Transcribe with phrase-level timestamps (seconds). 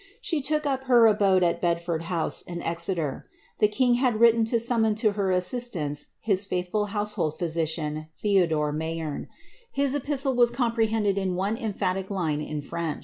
[0.19, 3.29] She took up her abode at Bedford House, in Exeter.
[3.59, 8.73] The king had written to summon to her assistance his faithful household physi cian, Theodore
[8.73, 9.27] Mayerne;
[9.71, 12.99] his epistle was comprehended in one empha Ue line in French.